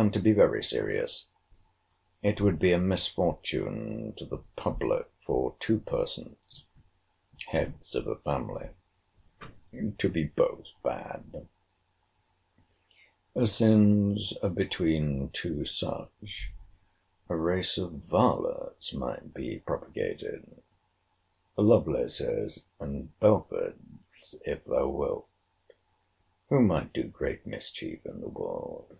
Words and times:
—And, 0.00 0.12
to 0.14 0.20
be 0.20 0.30
very 0.30 0.62
serious, 0.62 1.26
it 2.22 2.40
would 2.40 2.60
be 2.60 2.70
a 2.70 2.78
misfortune 2.78 4.14
to 4.16 4.24
the 4.24 4.44
public 4.54 5.10
for 5.26 5.56
two 5.58 5.80
persons, 5.80 6.66
heads 7.48 7.96
of 7.96 8.06
a 8.06 8.14
family, 8.14 8.68
to 9.98 10.08
be 10.08 10.22
both 10.22 10.68
bad; 10.84 11.48
since, 13.44 14.34
between 14.54 15.30
two 15.30 15.64
such, 15.64 16.52
a 17.28 17.34
race 17.34 17.76
of 17.76 18.04
varlets 18.08 18.94
might 18.94 19.34
be 19.34 19.58
propagated 19.58 20.62
(Lovelaces 21.56 22.66
and 22.78 23.10
Belfords, 23.18 24.36
if 24.46 24.62
thou 24.62 24.86
wilt) 24.86 25.28
who 26.50 26.62
might 26.62 26.92
do 26.92 27.02
great 27.02 27.44
mischief 27.44 28.06
in 28.06 28.20
the 28.20 28.28
world. 28.28 28.96